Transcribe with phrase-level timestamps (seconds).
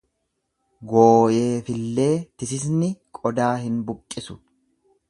[0.93, 2.09] Gooyeefillee
[2.41, 4.43] tisisni qodaa hin buqqisu.